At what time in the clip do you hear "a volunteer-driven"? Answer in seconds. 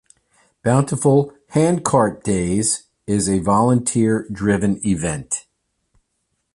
3.29-4.81